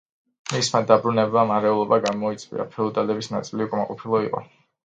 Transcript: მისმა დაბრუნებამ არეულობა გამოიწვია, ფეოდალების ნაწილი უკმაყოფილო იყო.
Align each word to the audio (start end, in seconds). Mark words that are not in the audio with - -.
მისმა 0.53 0.79
დაბრუნებამ 0.91 1.53
არეულობა 1.57 1.99
გამოიწვია, 2.07 2.67
ფეოდალების 2.73 3.33
ნაწილი 3.37 3.69
უკმაყოფილო 3.71 4.27
იყო. 4.31 4.47